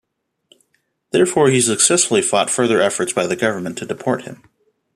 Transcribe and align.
Thereafter 1.11 1.49
he 1.49 1.61
successfully 1.61 2.23
fought 2.23 2.49
further 2.49 2.81
efforts 2.81 3.13
by 3.13 3.27
the 3.27 3.35
government 3.35 3.77
to 3.77 3.85
deport 3.85 4.23
him. 4.23 4.41